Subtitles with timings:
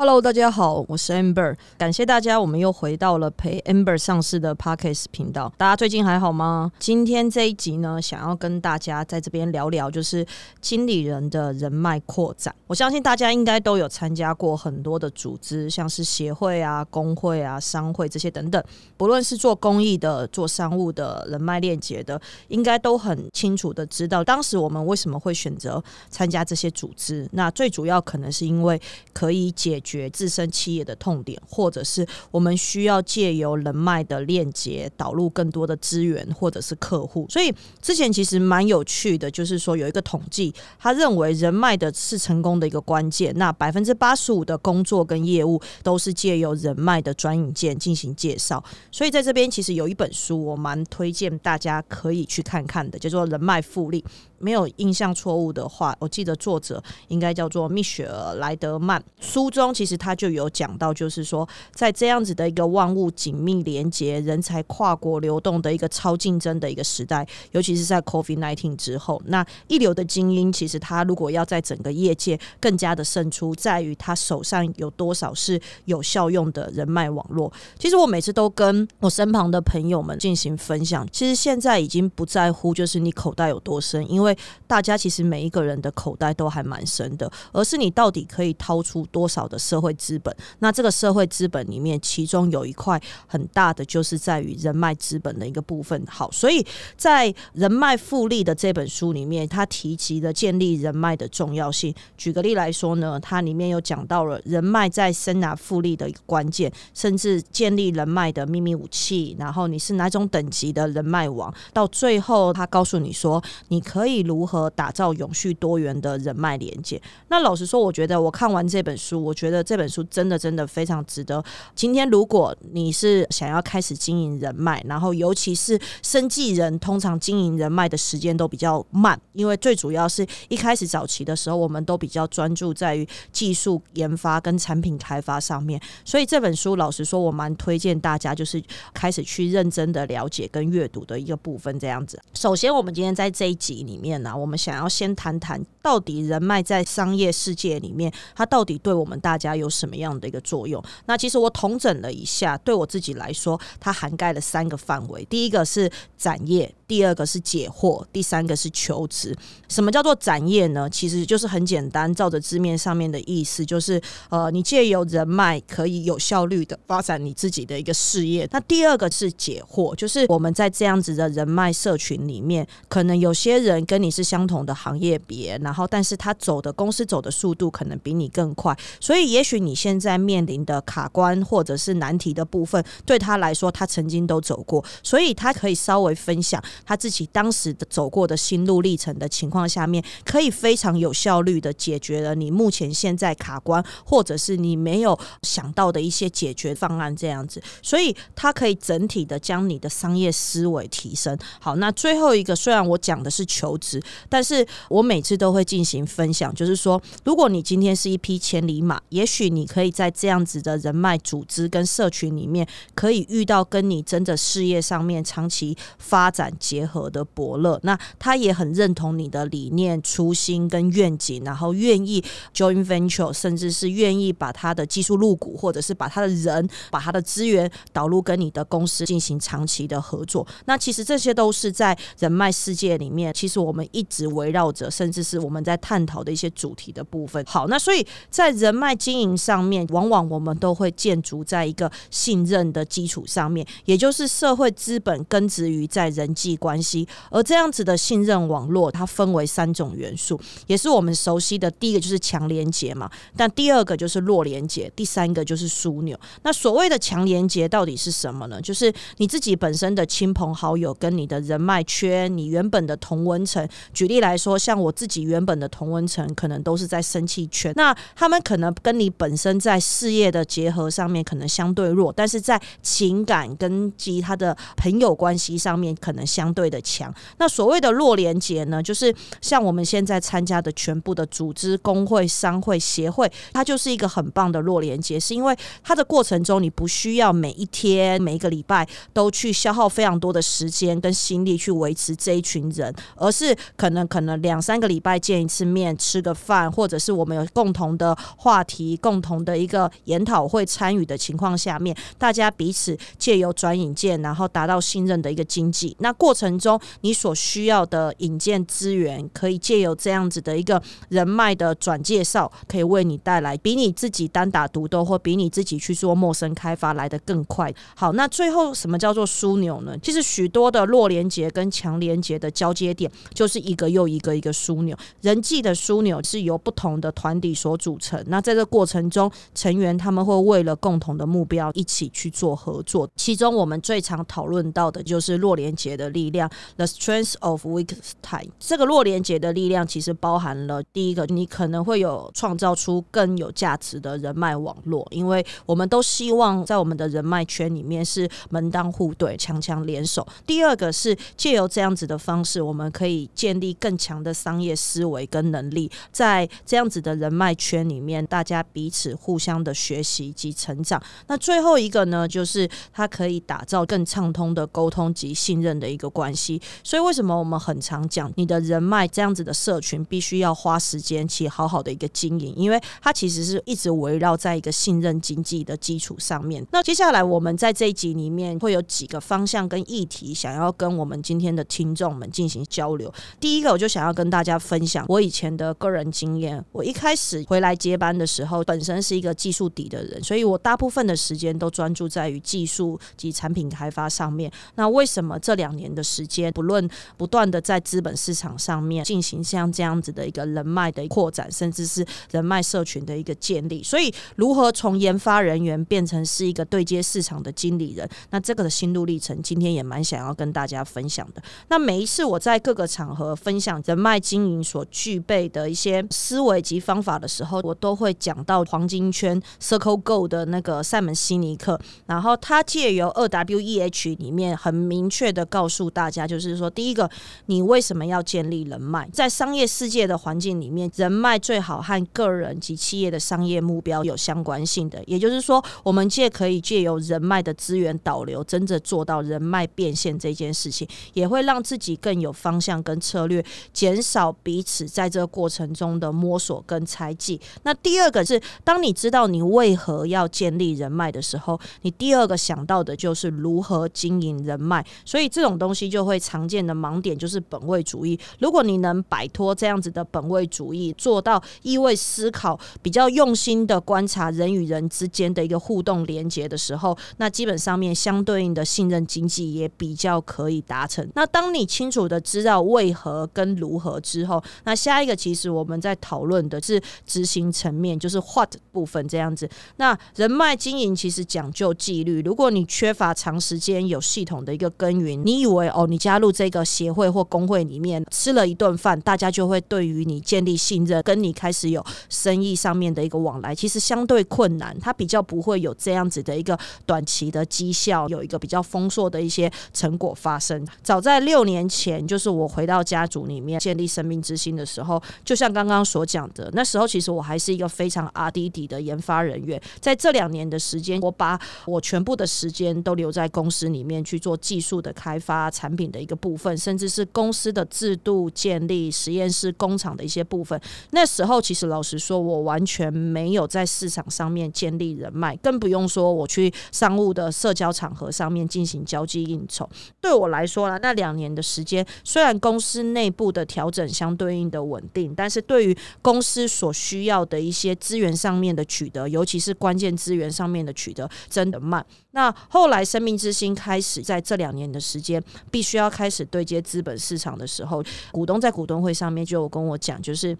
[0.00, 5.52] Hello，大家好，我是 Amber，感谢大家，我们又回到了陪 Amber 上市的 Parkes 频道。
[5.56, 6.70] 大家最近还好吗？
[6.78, 10.24] 今天这一集呢，想要跟大家在这边聊聊，就是
[10.60, 12.54] 经理人的人脉扩展。
[12.68, 18.62] 我相信大家应该都有参加过很多的组织，像是协会啊、工会啊、商会这些等等。
[18.96, 27.28] 不论是做公益的、做商务的、人脉链接的，应该都很清楚的知道，当时我们为什么会选择参加这些组织。
[27.32, 28.80] 那最主要可能是因为
[29.12, 29.80] 可以解。
[29.80, 37.26] 决自身企业的痛点，或者是我们需要借由人脉的链接导入更多的资源，或者是客户。
[37.30, 43.32] 所以之前其实蛮有趣的，就是说有一个统计，他认为人脉的是成功的一个关键。
[43.36, 48.62] 那百分之八十五的工作跟业务都是借由人脉的转引荐进行介绍。
[48.90, 54.02] 所以在这边其实有一本书，我蛮推荐大家可以去看看的，叫做《人脉复利》。
[54.38, 59.02] 没有印象错误的话，我记得作者应该叫做蜜雪儿莱德曼。
[59.20, 77.52] 书中其实他就有讲到，就是说在这样子的一个万物紧密连接、人才跨国流动的一个超竞争的一个时代，尤其是在 COVID nineteen 之后，那一流的精英其实他如果要在整个业界更加的胜出，在于他手上有多少是有效用的人脉网络。
[77.78, 84.27] 其实我每次都跟我身旁的朋友们进行分享，其实现在已经不在乎就是你口袋有多深，因为
[84.66, 90.34] 大家其实每一个人的口袋都还蛮深的，而是你到底可以掏出多少的社会资本？
[90.58, 96.04] 那这个社会资本里面，其中有一块很大的，就是在于人脉资本的一个部分。
[96.06, 96.64] 好，所以
[96.96, 101.94] 在人脉复利的这本书里面，他提及了建立人脉的重要性。
[102.16, 109.36] 举个例来说呢，它里面有讲到了人脉在生拿复利的一个关键，甚至建立人脉的秘密武器。
[109.38, 111.52] 然后你是哪种等级的人脉网？
[111.72, 114.17] 到最后，他告诉你说，你可以。
[114.22, 117.00] 如何打造永续多元的人脉连接？
[117.28, 121.42] 那老实说，我觉得我看完这本书，我觉得这本书真的真的非常值得。
[121.74, 135.80] 今天如果你是想要开始经营人脉，然后尤其是生计人，通常经营人脉的时间都比较慢，因为最主要是一开始早期的时候，我们都比较专注在于技术研发跟产品开发上面。
[136.04, 138.62] 所以这本书，老实说，我蛮推荐大家就是
[138.92, 141.78] 开始去认真的了解跟阅读的一个部分。
[141.78, 144.07] 这样子，首先我们今天在这一集里面。
[144.08, 150.82] 面呢，我们想要先谈谈，到底人脉在商业世界里面，它到底对我们大家有什么样的一个作用？
[151.06, 155.24] 那其实我统整了一下，对我自己来说，它涵盖了三个范围。
[155.26, 156.74] 第一个是展业。
[156.88, 159.36] 第二个是解惑，第三个是求职。
[159.68, 160.88] 什么叫做展业呢？
[160.88, 164.00] 其实就是很简单，照着字面上面的意思，就是
[164.30, 168.48] 呃，你借由人脉可以有效率的发展你自己的一个事业。
[168.50, 186.62] 那第二个是解惑，就是我们在这样子的人脉社群里面，可能有些人跟你是相同的行业别，然后但是他走的公司走的速度可能比你更快，所以也许你现在面临的卡关或者是难题的部分，对他来说他曾经都走过，所以他可以稍微分享。
[186.84, 201.36] 他自己当时的走过的心路历程的情况下面，可以非常有效率的解决了你目前现在卡关，或者是你没有想到的一些解决方案这样子，所以它可以整体的将你的商业思维提升。
[201.60, 216.52] 好，那最后一个，虽然我讲的是求职，但是我每次都会进行分享，就是说，如果你今天是一匹千里马，也许你可以在这样子的人脉组织跟社群里面，可以遇到跟你真的事业上面长期发展。
[216.68, 222.22] 结合的伯乐，那他也很认同你的理念、初心跟愿景，然后愿意
[222.54, 230.46] join venture，甚至是愿意把他的技术入股，或者是把他的人、把他的资源导入跟你的公司进行长期的合作。
[230.66, 237.42] 那其实这些都是在人脉世界里面，其实我们一直围绕着，甚至是我们在探讨的一些主题的部分。
[237.46, 246.57] 好，那所以在人脉经营上面，往往我们都会建筑在一个信任的基础上面，也就是社会资本根植于在人际。
[246.58, 251.70] 关系，而这样子的信任网络，它分为三种元素，也是我们熟悉的。
[251.70, 256.18] 第一个就是强连接嘛，但第二个就是弱连接，第三个就是枢纽。
[256.42, 258.60] 那所谓的强连接到底是什么呢？
[258.60, 263.66] 就是你自己本身的亲朋好友跟你的人脉圈，你原本的同温层。
[263.94, 276.47] 举例来说，像我自己原本的同温层，可能都是在生气圈，那他们可能跟你本身在事业的结合上面可能相对弱，但是在情感跟及他的朋友关系上面可能相。
[276.48, 277.12] 相对的强。
[277.36, 305.94] 那所谓的弱连接呢，就是像我们现在参加的全部的组织、工会、商会、协会，它就是一个很棒的弱连接，是因为它的过程中你不需要每一天、每一个礼拜都去消耗非常多的时间跟心力去维持这一群人，而是可能可能两三个礼拜见一次面，吃个饭，或者是我们有共同的话题、共同的一个研讨会参与的情况下面，大家彼此借由转引荐，然后达到信任的一个经济。
[305.98, 317.72] 那过过程中你所需要的引荐资源，可以借由这样子的一个人脉的转介绍，可以为你带来比你自己单打独斗或比你自己去做陌生开发来的更快。
[317.96, 319.96] 好，那最后什么叫做枢纽呢？
[320.02, 324.94] 其实许多的弱连接跟强连接的交接点，就是一个又一个一个枢纽。
[325.22, 328.22] 人际的枢纽是由不同的团体所组成。
[328.26, 333.08] 那在这过程中，成员他们会为了共同的目标一起去做合作。
[333.16, 338.50] 其中我们最常讨论到的就是弱连接的力量，the strength of weak Time。
[338.58, 350.26] 这个弱连接的力量其实包含了第一个，你可能会有创造出更有价值的人脉网络，因为我们都希望在我们的人脉圈里面是门当户对、强强联手。
[350.44, 361.00] 第二个是借由这样子的方式，我们可以建立更强的商业思维跟能力，在这样子的人脉圈里面，大家彼此互相的学习及成长。
[361.28, 366.60] 那最后一个呢，就是它可以打造更畅通的沟通及信任的一个关系。
[366.82, 376.66] 所以为什么我们很常讲，你的人脉这样子的社群必须要花时间去好好的一个经营，因为它其实是一直围绕在一个信任经济的基础上面。
[376.70, 383.12] 那接下来我们在这一集里面会有几个方向跟议题，想要跟我们今天的听众们进行交流。
[383.40, 386.64] 第一个，我就想要跟大家分享我以前的个人经验。
[386.72, 394.50] 我一开始回来接班的时候，本身是一个技术底的人，所以我大部分的时间都专注在于技术及产品开发上面。
[394.74, 403.82] 那为什么这两年的时间，不论不断的在资本市场上面进行像这样子的一个人脉的扩展，甚至是人脉社群的一个建立？
[403.82, 408.08] 所以，如何从研发人员变成是一个对接市场的经理人？
[408.30, 411.42] 那这个的心路历程，今天也蛮想要跟大家分享的。
[411.68, 427.08] 那每一次我在各个场合分享人脉经营所具备的一些思维及方法的时候，我都会讲到黄金圈 Circle Go 的那个塞门西尼克，然后他借由二 W E H 里面很明确的告诉大家，就是说，第一个，
[427.46, 429.08] 你为什么要建立人脉？
[429.12, 447.40] 在商业世界的环境里面，人脉最好和个人及企业的商业目标有相关性的，也就是说，我们借可以借由人脉的资源导流，真正做到人脉变现这件事情，也会让自己更有方向跟策略，减少彼此在这个过程中的摸索跟猜忌。
[447.62, 454.84] 那第二个是，当你知道你为何要建立人脉的时候，你第二个想到的就是如何经营人脉。
[455.04, 458.18] 所以这种东西就会常见的盲点就是本位主义。
[458.38, 471.06] 如果你能摆脱这样子的本位主义，做到意味思考，比较用心的观察人与人之间的一个互动连接的时候，那基本上面相对应的信任经济也比较可以达成。
[471.14, 479.48] 那当你清楚的知道为何跟如何之后，那下一个其实我们在讨论的是执行层面，就是 what 部分这样子。
[479.76, 500.66] 那人脉经营其实讲究纪律，如果你缺乏长时间有系统的一个耕耘，你以为哦，你加入这个协会或工会里面吃了一顿饭，大家就会对于你建立信任，跟你开始有生意上面的一个往来，其实相对困难，它比较不会有这样子的一个短期的绩效，有一个比较丰硕的一些成果发生。
[500.82, 509.60] 早在六年前，就是我回到家族里面建立生命之心的时候，就像刚刚所讲的，那时候其实我还是一个非常阿迪底的研发人员。
[509.80, 520.60] 在这两年的时间，我把我全部的时间都留在公司里面去做技术的开发、产品的一个部分，甚至是公司的制度建立、实验室、工厂的一些部分。
[520.90, 529.68] 那时候，其实老实说，我完全没有在市场上面建立人脉，更不用说我去商务的社交场合上面进行交际应酬。
[530.00, 541.84] 对我来说呢，那两年的时间，虽然公司内部的调整相对应的稳定，但是对于公司所需要的一些资源上面的取得，尤其是关键资源上面的取得，真的慢。
[542.12, 550.36] 那后来生命之星开始在这两年的时间，必须要开始对接资本市场的时候，股东在股东会上面就有跟我讲，就是。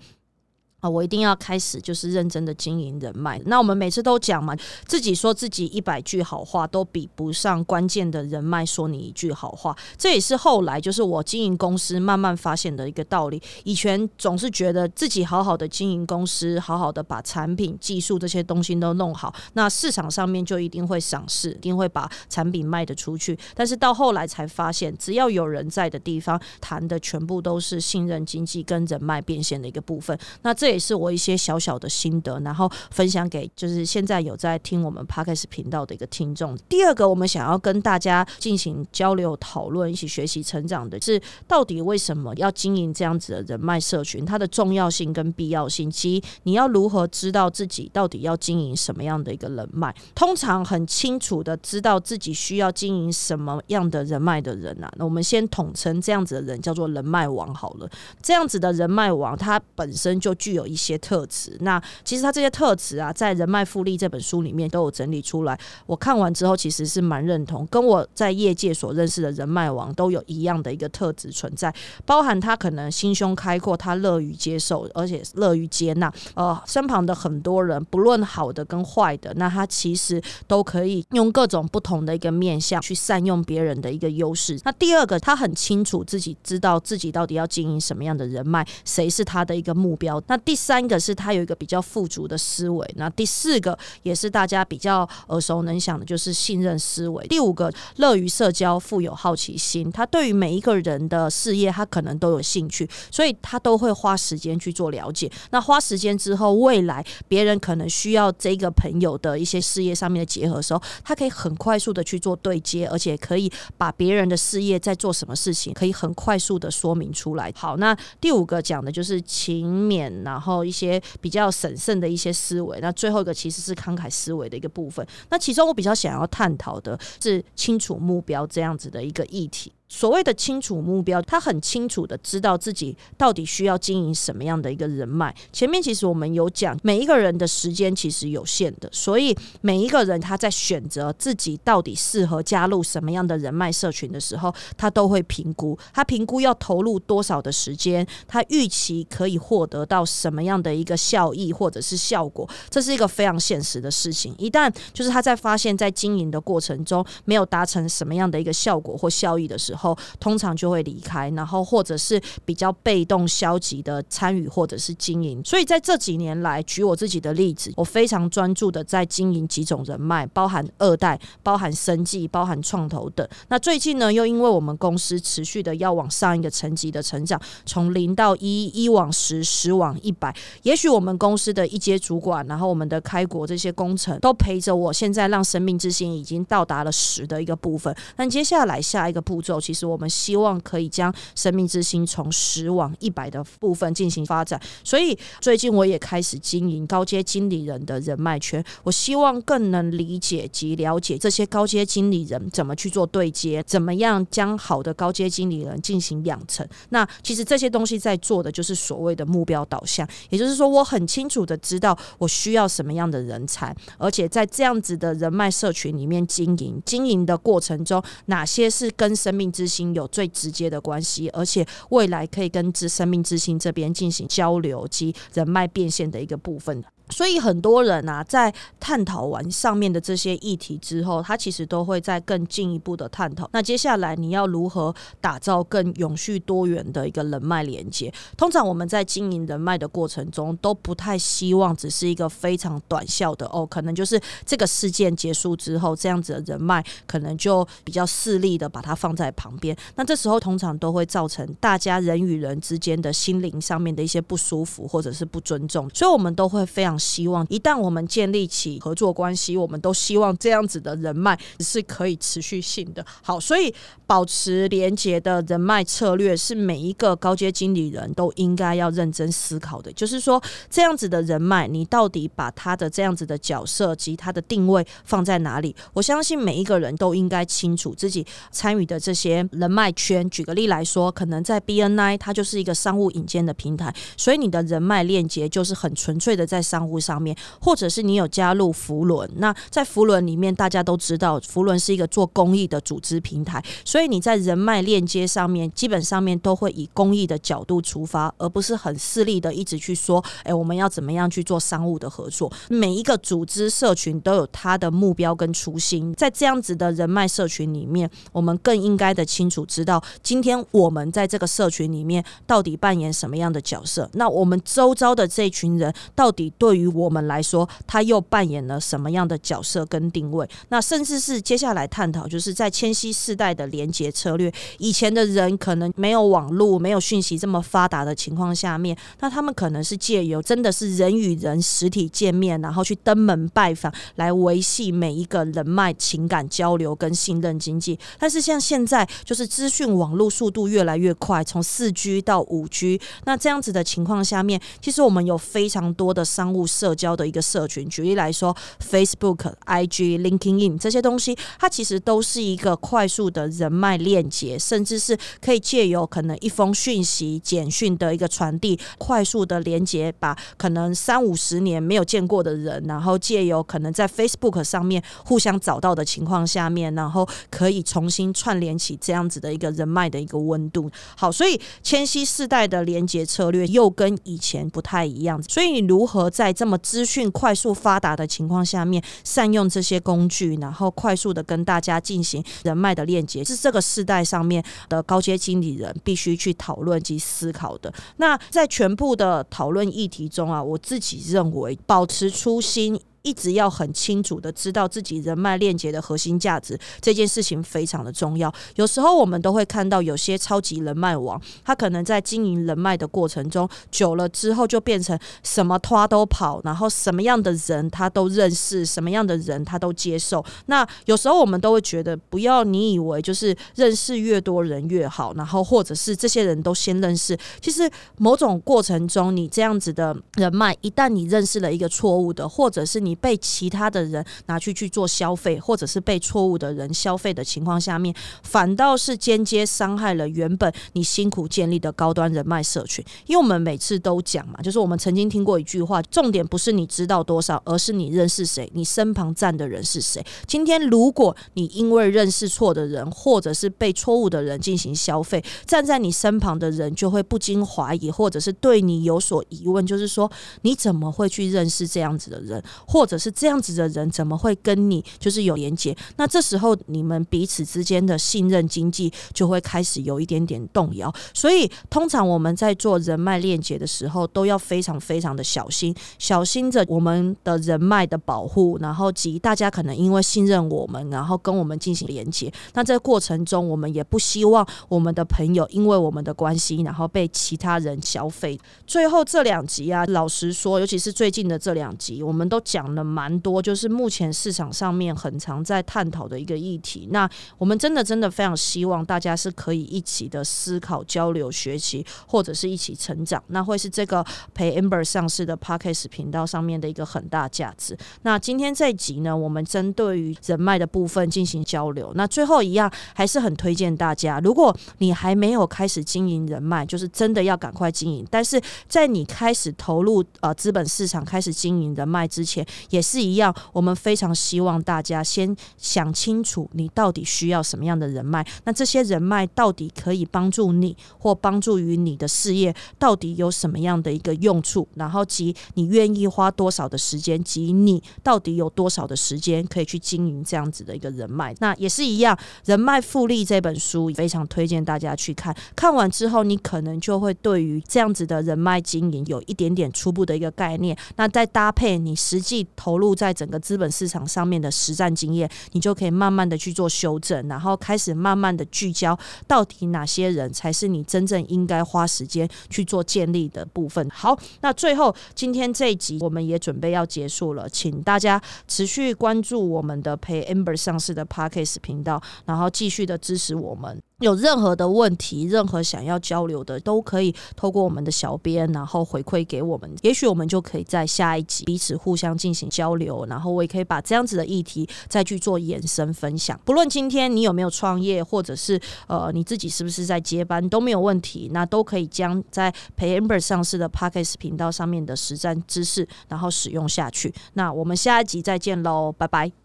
[0.80, 3.40] 啊，我一定要开始就是认真的经营人脉。
[3.47, 4.54] 那我们每次都讲嘛，
[4.87, 9.76] 自己说自己一百句好话都比不上关键的人脉说你一句好话。
[9.97, 13.42] 这也是后来就是我经营公司慢慢发现的一个道理。
[13.64, 23.37] 以前总是觉得自己好好的经营公司，好好的把产品、技术这些东西都弄好，那市场上面就一定会赏识，一定会把产品卖得出去。
[23.54, 30.16] 但是到后来才发现，只要有人在的地方，谈的全部都是信任、经济跟人脉变现的一个部分。
[30.42, 36.54] 那这这也是我一些小小的心得，然后分享给就是现在有在听我们 podcast 频道的一个听众。
[36.68, 44.26] 第二个，我们想要跟大家进行交流讨论，一起学习成长的是，到底为什么要经营这样子的人脉社群？
[44.26, 49.94] 它的重要性跟必要性，及你要如何知道自己到底要经营什么样的一个人脉？
[50.14, 57.90] 通常很清楚的知道自己需要经营什么样的人脉的人啊，那我们先统称这样子的人叫做人脉王好了。
[58.22, 65.59] 这样子的人脉王，它本身就具有一些特质，那其实他这些特质啊，在《人脉复利》这本书里面都有整理出来。
[65.87, 71.73] 我看完之后，其实是蛮认同，跟我在业界所认识的人脉王都有一样的一个特质存在，
[72.05, 76.12] 包含他可能心胸开阔，他乐于接受，而且乐于接纳。
[76.35, 84.59] 呃，身旁的很多人，不论好的跟坏的，那他其实都可以用各种不同的一个面向去善用别人的一个优势。
[84.65, 90.21] 那第二个，他很清楚自己知道自己到底要经营什么样的人脉，谁是他的一个目标。
[90.27, 97.26] 那第三个是他有一个比较富足的思维，那第四个也是大家比较耳熟能详的，就是信任思维。
[97.26, 99.93] 第五个，乐于社交，富有好奇心。
[99.93, 105.31] 他对于每一个人的事业，他可能都有兴趣，所以他都会花时间去做了解。
[105.50, 117.52] 那花时间之后，未来别人可能需要这个朋友的一些事业上面的结合的时候，他可以很快速的去做对接，而且可以把别人的事业在做什么事情，可以很快速的说明出来。
[117.55, 120.09] 好，那第五个讲的就是勤勉。
[120.38, 125.04] 然后一些比较审慎的一些思维，那最后一个其实是慷慨思维的一个部分。
[125.30, 129.73] 那其中我比较想要探讨的是清楚目标这样子的一个议题。
[129.88, 135.35] 所谓的清楚目标，他很清楚的知道自己到底需要经营什么样的一个人脉。
[135.52, 154.35] 前面其实我们有讲，每一个人的时间其实有限的，所以每一个人他在选择自己到底适合加入什么样的人脉社群的时候，他都会评估，他评估要投入多少的时间，他预期可以获得到什么样的一个效益或者是效果，这是一个非常现实的事情。
[154.37, 165.40] 一旦就是他在发现，在经营的过程中没有达成什么样的一个效果或效益的时候，后通常就会离开，然后或者是比较被动消极的参与或者是经营。
[165.44, 173.26] 所以在这几年来，举我自己的例子，我非常专注的在经营几种人脉，包含二代、包含生计、包含创投等。
[173.49, 180.35] 那最近呢，又因为我们公司持续的要往上一个层级的成长，从零到一，一往十，十往一百。
[180.62, 187.94] 也许我们公司的一阶主管，然后我们的开国这些工程，都陪着我，现在让生命之星已经到达了十的一个部分。
[188.16, 198.64] 那接下来下一个步骤，其实我们希望可以将生命之星从十往一百的部分进行发展，所以最近我也开始经营高阶经理人的人脉圈。
[198.82, 206.66] 我希望更能理解及了解这些高阶经理人怎么去做对接，怎么样将好的高阶经理人进行养成。
[206.88, 219.52] 那其实这些东西在做的就是所谓的目标导向，也就是说，我很清楚的知道我需要什么样的人才，而且在这样子的人脉社群里面经营，经营的过程中，哪些是跟生命。
[219.59, 226.85] 之心有最直接的关系，而且未来可以跟之生命之心这边进行交流及人脉变现的一个部分。
[227.11, 233.49] 所以很多人啊，在探讨完上面的这些议题之后，他其实都会再更进一步的探讨。
[233.53, 238.12] 那接下来你要如何打造更永续多元的一个人脉连接？
[238.37, 249.75] 通常我们在经营人脉的过程中，都不太希望只是一个非常短效的哦，可能就是这个事件结束之后，这样子的人脉可能就比较势利的把它放在旁边。
[249.95, 256.98] 那这时候通常都会造成大家人与人之间的心灵上面的一些不舒服或者是不尊重，所以我们都会非常。
[256.99, 263.05] 希望一旦我们建立起合作关系，我们都希望这样子的人脉是可以持续性的。
[263.23, 263.73] 好，所以
[264.07, 269.93] 保持连接的人脉策略是每一个高阶经理人都应该要认真思考的。
[269.93, 275.76] 就是说，这样子的人脉，你到底把他的这样子的角色及他的定位放在哪里？
[275.93, 280.28] 我相信每一个人都应该清楚自己参与的这些人脉圈。
[280.31, 286.88] 举个例来说，可能在 BNI，它就是一个商务引荐的平台，所以你的人脉链接就是很纯粹的在商。
[286.88, 289.28] 户上面，或者是你有加入福伦。
[289.37, 302.50] 那在福伦里面，大家都知道福伦是一个做公益的组织平台，所以你在人脉链接上面，基本上面都会以公益的角度出发，而不是很势利的一直去说，哎，我们要怎么样去做商务的合作。
[302.68, 314.09] 每一个组织社群都有它的目标跟初心，在这样子的人脉社群里面，我们更应该的清楚知道，今天我们在这个社群里面到底扮演什么样的角色。
[314.14, 320.49] 那我们周遭的这群人，到底对于我们来说，他又扮演了什么样的角色跟定位？
[320.68, 337.99] 那甚至是接下来探讨，就是在千禧世代的连接策略，以前的人可能没有网络、没有讯息这么发达的情况下面，那他们可能是借由真的是人与人实体见面，然后去登门拜访，来维系每一个人脉、情感交流跟信任经济。
[338.18, 347.88] 但是像现在，就是资讯网络速度越来越快，从四 G 到五 G，那这样子的情况下面，其实我们有非常多的商务社交的一个社群。
[347.88, 370.90] 举例来说，Facebook、IG、LinkedIn 这些东西，它其实都是一个快速的人脉链接，甚至是可以借由可能一封讯息、简讯的一个传递，快速的连接，把可能三五十年没有见过的人，然后借由可能在 Facebook 上面互相找到的情况下面，然后可以重新串联起这样子的一个人脉的一个温度。
[371.16, 375.42] 好，所以千禧世代的连接策略又跟以前不太一样。
[375.48, 387.95] 所以你如何在这么资讯快速发达的情况下面，善用这些工具，然后快速的跟大家进行人脉的链接，是这个世代上面的高阶经理人必须去讨论及思考的。
[388.17, 393.00] 那在全部的讨论议题中啊，我自己认为保持初心。
[393.22, 398.52] 一直要很清楚的知道自己人脉链接的核心价值，这件事情非常的重要。
[398.76, 410.42] 有时候我们都会看到有些超级人脉网，他可能在经营人脉的过程中，久了之后就变成什么拖都跑，然后什么样的人他都认识，什么样的人他都接受。
[410.66, 423.08] 那有时候我们都会觉得，不要你以为就是认识越多人越好，然后或者是这些人都先认识，其实某种过程中，你这样子的人脉，一旦你认识了一个错误的，或者是你。
[423.09, 433.03] 你被其他的人拿去去做消费，或者是被错误的人消费的情况下面，反倒是间接伤害了原本你辛苦建立的高端人脉社群。
[433.27, 440.23] 因为我们每次都讲嘛，就是我们曾经听过一句话：重点不是你知道多少，而是你认识谁，你身旁站的人是谁。
[440.47, 450.31] 今天如果你因为认识错的人，或者是被错误的人进行消费，站在你身旁的人就会不禁怀疑，或者是对你有所疑问，就是说
[450.62, 452.62] 你怎么会去认识这样子的人？
[452.87, 455.97] 或或者是这样子的人，怎么会跟你就是有连接？
[456.17, 461.14] 那这时候你们彼此之间的信任经济就会开始有一点点动摇。
[461.33, 472.52] 所以，通常我们在做人脉链接的时候，都要非常非常的小心，小心着我们的人脉的保护，然后及大家可能因为信任我们，然后跟我们进行连接。
[472.75, 478.59] 那在过程中，我们也不希望我们的朋友因为我们的关系，然后被其他人消费。
[478.88, 482.88] 最后这两集啊，老实说，尤其是最近的这两集，我们都讲。
[482.94, 487.09] 了蛮多，就是目前市场上面很常在探讨的一个议题。
[487.11, 493.42] 那我们真的真的非常希望大家是可以一起的思考、交流、学习，或者是一起成长。
[493.48, 494.24] 那会是这个
[494.55, 497.96] 陪 Amber 上市的 Podcast 频道上面的一个很大价值。
[498.22, 502.12] 那今天这一集呢，我们针对于人脉的部分进行交流。
[502.14, 508.27] 那最后一样，还是很推荐大家，如果你还没有开始经营人脉，就是真的要赶快经营。
[508.31, 518.47] 但是在你开始投入呃资本市场、开始经营人脉之前，也是一样，我们非常希望大家先想清楚，你到底需要什么样的人脉？
[518.64, 524.87] 那这些人脉到底可以帮助你，或帮助于你的事业，到底有什么样的一个用处？
[524.95, 531.55] 然后及你愿意花多少的时间，及你到底有多少的时间可以去经营这样子的一个人脉？
[531.59, 535.55] 那也是一样，《人脉复利》这本书非常推荐大家去看。
[535.75, 540.97] 看完之后，你可能就会对于这样子的人脉经营有一点点初步的一个概念。
[541.17, 542.67] 那再搭配你实际。
[542.76, 554.09] 投入在整个资本市场上面的实战经验，你就可以慢慢的去做修正，然后开始慢慢的聚焦，到底哪些人才是你真正应该花时间去做建立的部分。
[554.11, 564.00] 好，那最后今天这一集我们也准备要结束了，请大家持续关注我们的陪 Amber 上市的 Parkes 频道，然后继续的支持我们。
[564.20, 569.88] 有任何的问题，任何想要交流的，都可以透过我们的小编，然后回馈给我们。
[570.02, 576.59] 也许我们就可以在下一集彼此互相进行交流，然后我也可以把这样子的议题再去做延伸分享。
[576.64, 587.33] 不论今天你有没有创业，或者是呃你自己是不是在接班，都没有问题，那都可以将在陪 Amber 上市的 Pockets 频道上面的实战知识，然后使用下去。
[587.52, 589.59] 那我们下一集再见喽，拜拜。